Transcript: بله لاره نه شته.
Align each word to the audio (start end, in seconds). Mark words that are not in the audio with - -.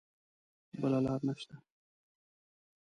بله 0.81 0.99
لاره 1.05 1.23
نه 1.27 1.33
شته. 1.41 1.55